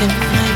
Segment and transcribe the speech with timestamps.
[0.00, 0.49] can find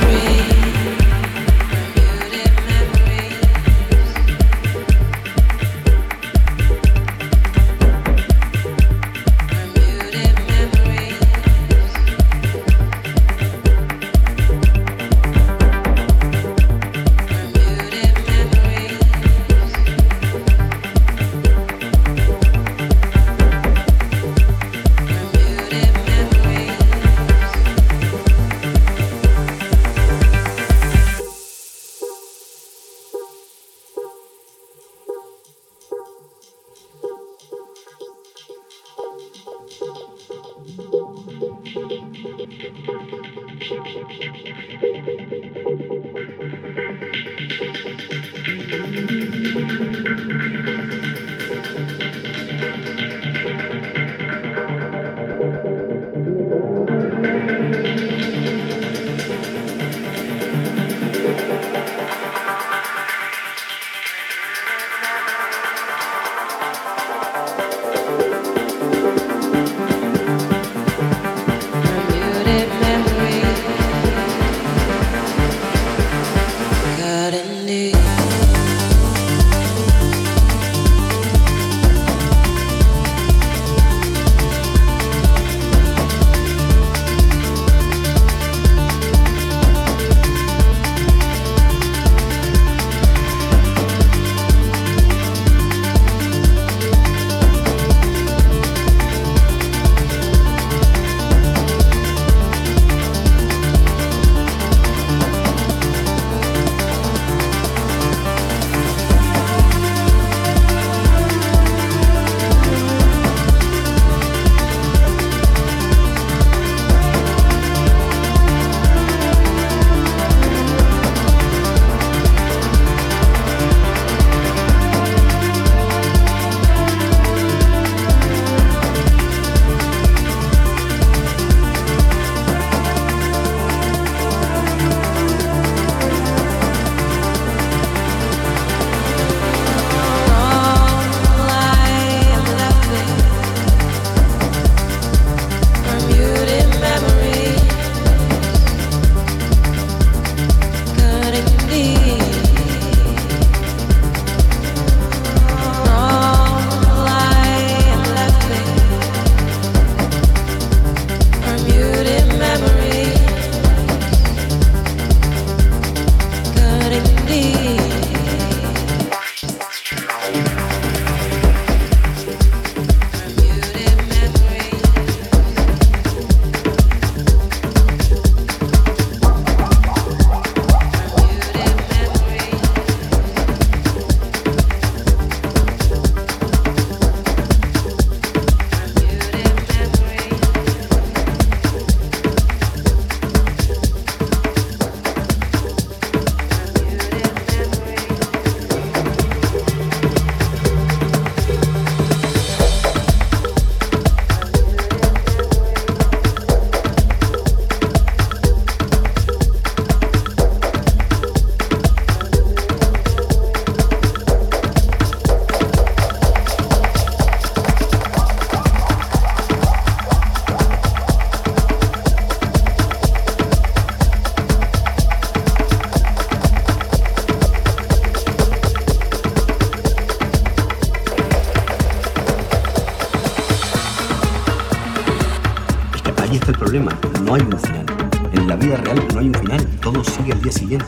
[240.52, 240.87] siguiente.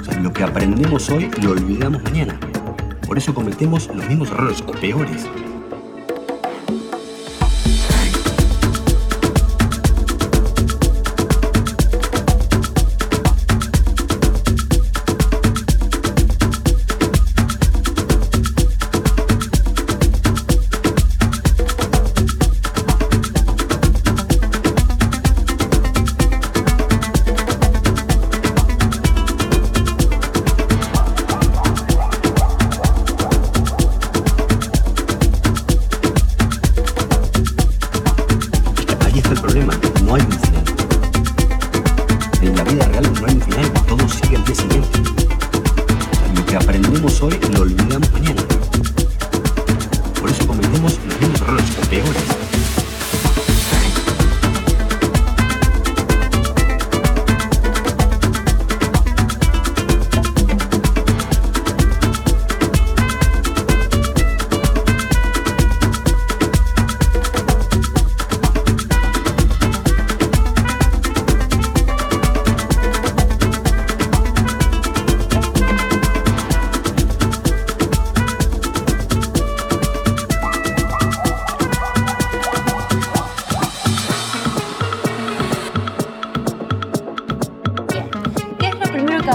[0.00, 2.38] O sea, lo que aprendemos hoy lo olvidamos mañana.
[3.06, 5.26] Por eso cometemos los mismos errores o peores.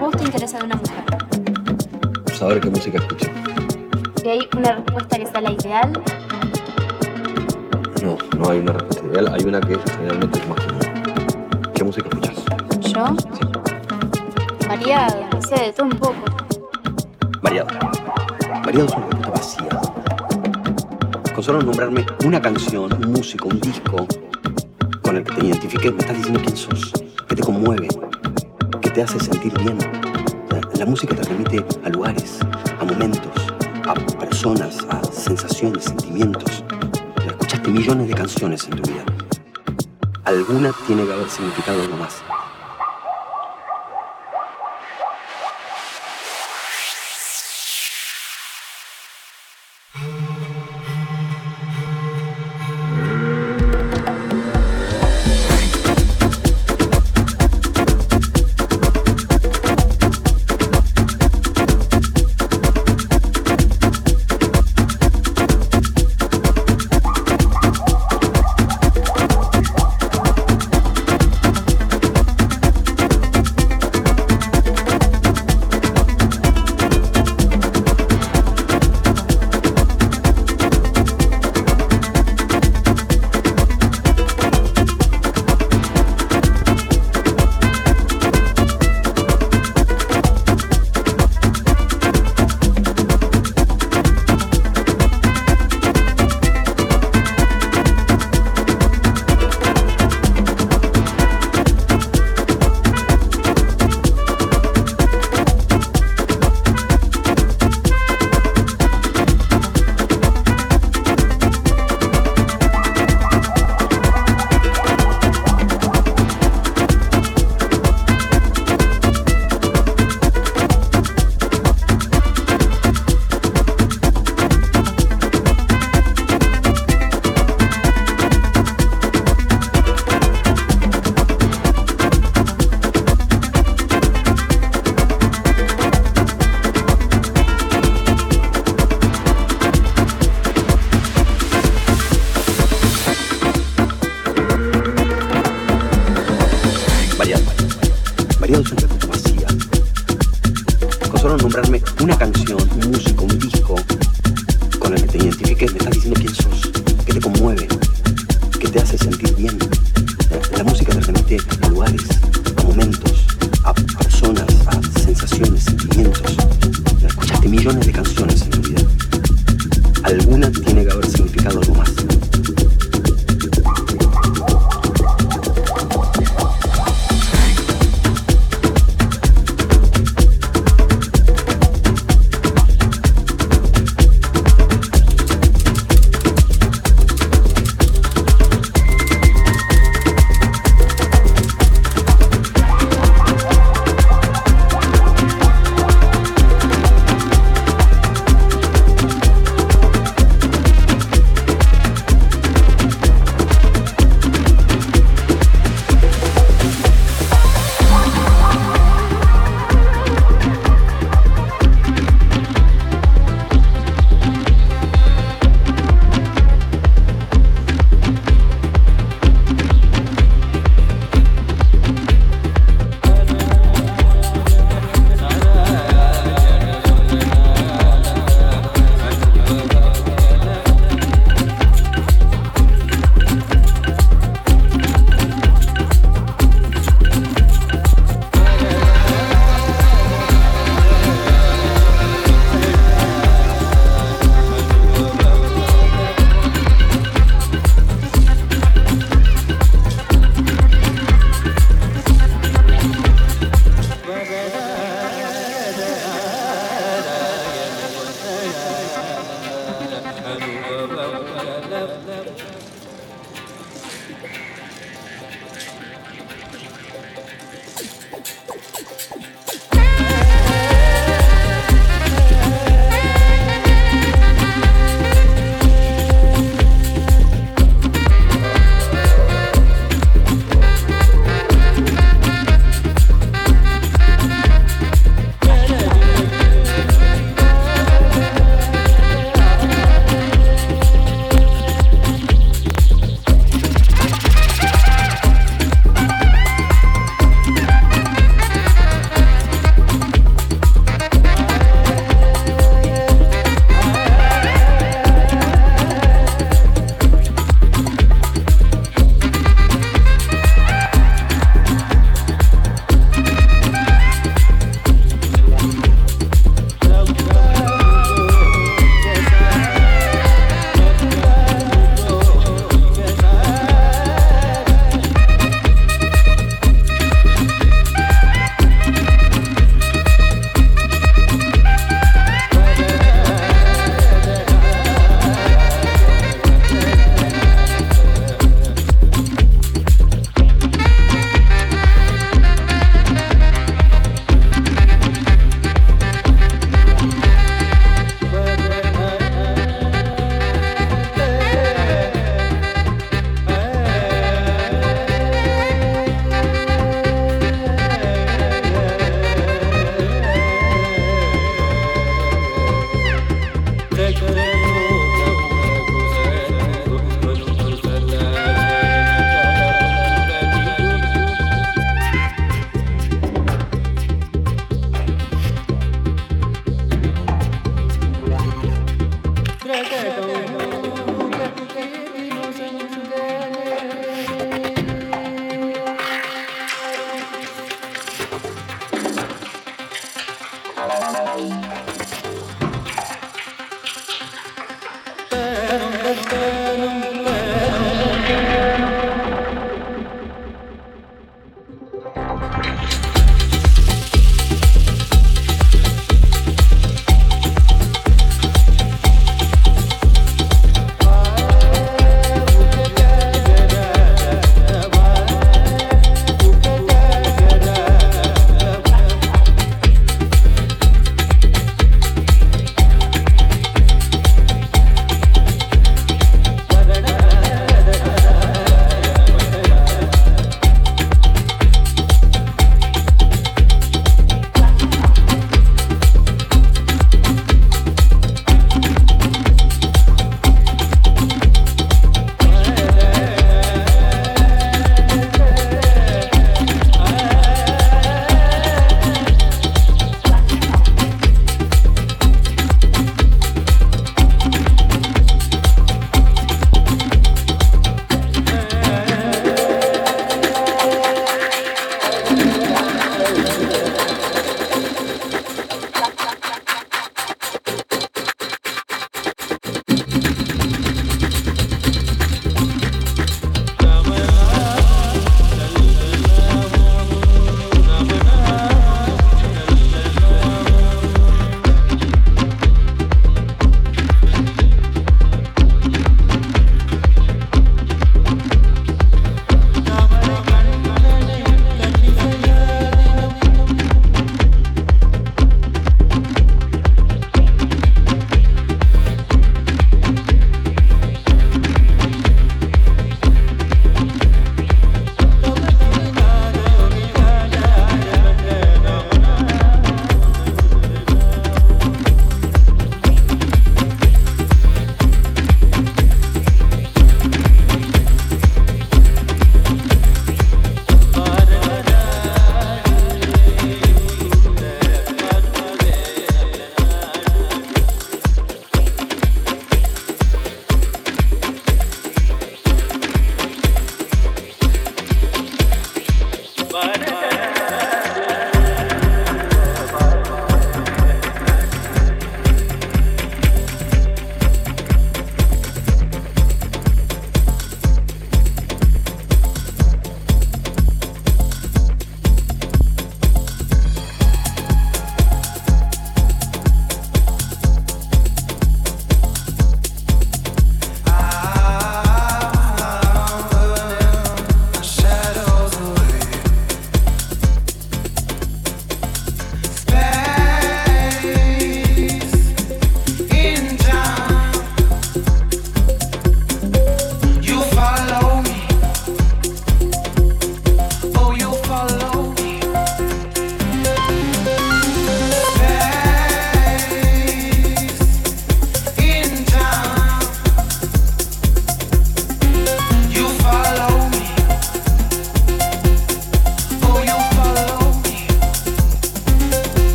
[0.00, 1.04] vos te interesa de una mujer?
[2.34, 3.30] Saber qué música escuchas?
[4.24, 5.92] ¿Y hay una respuesta que sea la ideal?
[8.02, 10.86] No, no hay una respuesta ideal, hay una que generalmente es más general.
[11.74, 12.36] ¿Qué música escuchas?
[12.90, 13.06] ¿Yo?
[13.34, 13.40] Sí.
[15.32, 16.14] no sé, de todo un poco.
[17.42, 17.70] Variada.
[18.64, 19.80] Variado es una respuesta vacía.
[21.34, 23.96] Con solo nombrarme una canción, un músico, un disco
[25.02, 26.92] con el que te identifiques, me estás diciendo quién sos,
[27.28, 27.88] Que te conmueve,
[28.92, 29.78] te hace sentir bien.
[30.78, 32.38] La, música te permite a lugares,
[32.80, 33.52] a momentos,
[33.86, 36.64] a personas, a sensaciones, sentimientos.
[37.24, 39.04] Escuchaste millones de canciones en tu vida.
[40.24, 42.20] Alguna tiene que haber significado algo más.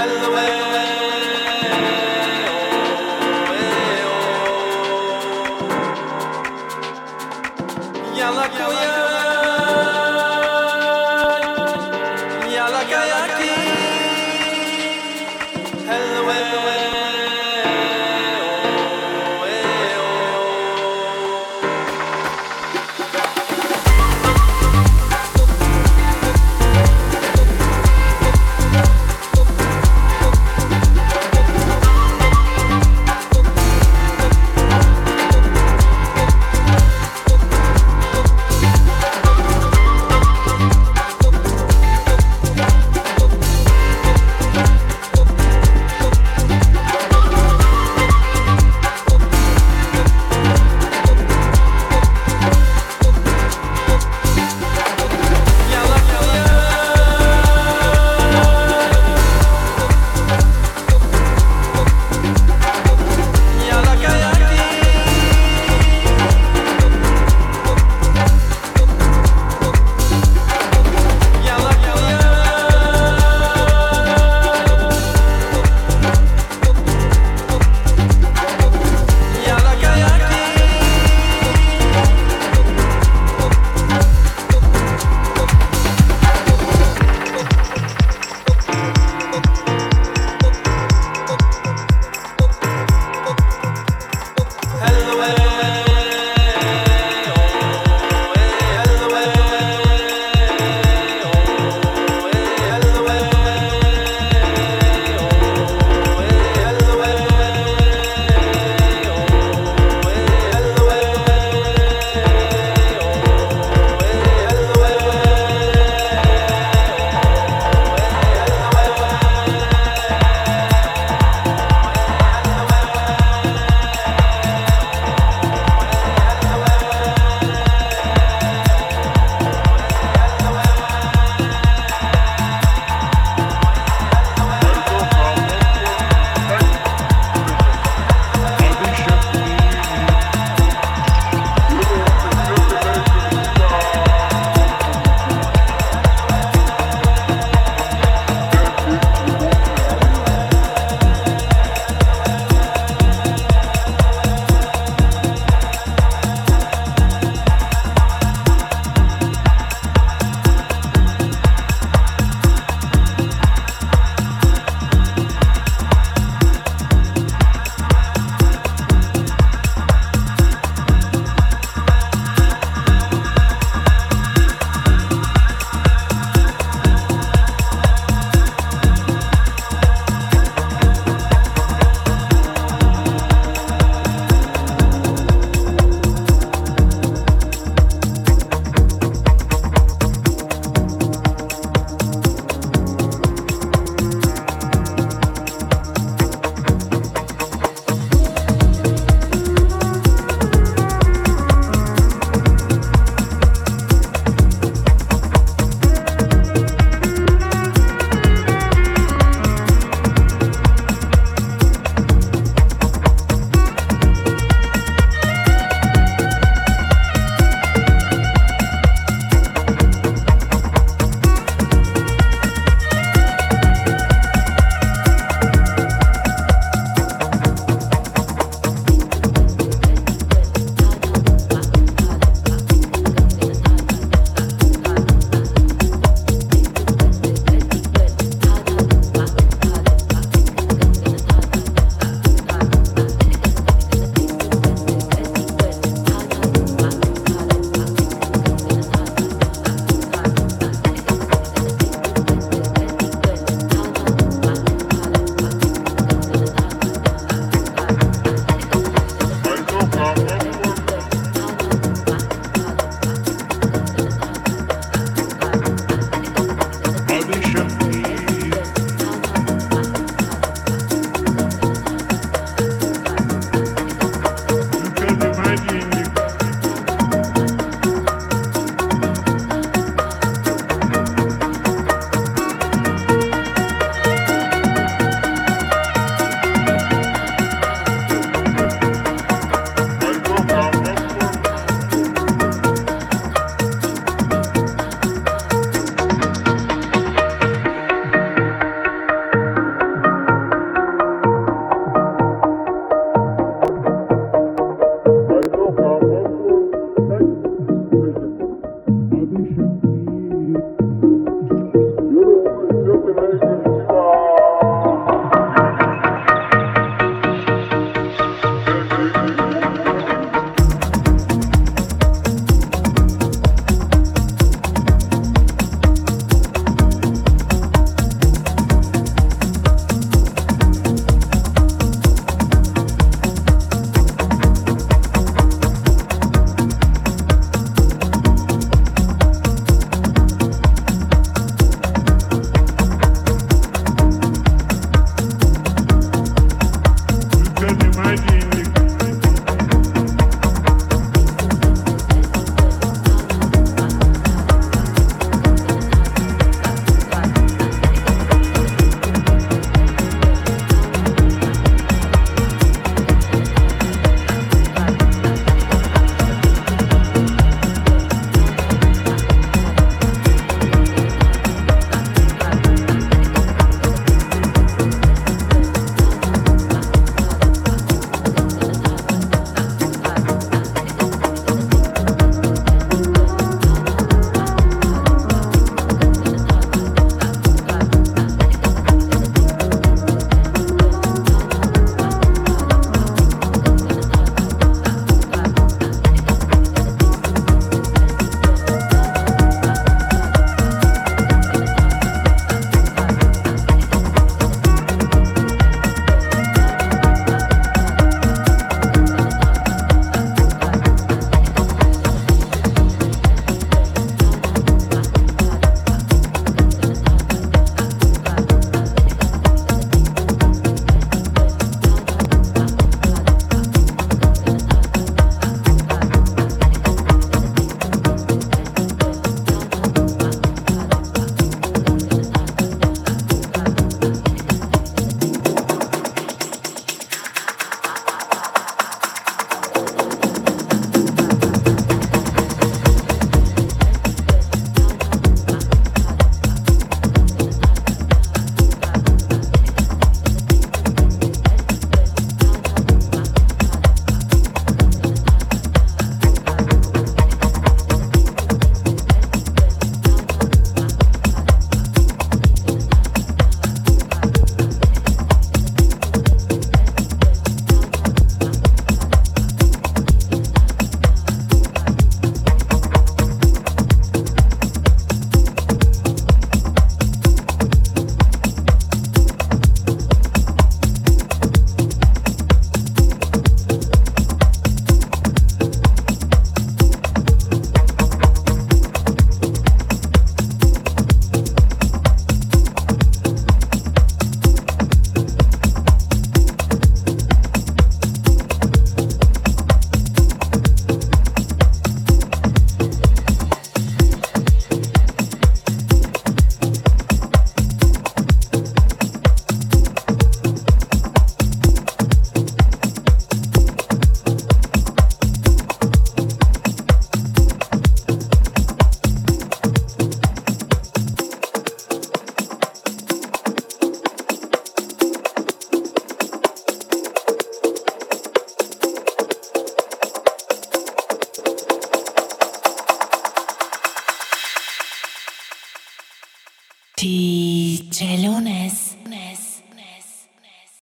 [0.00, 0.57] hello.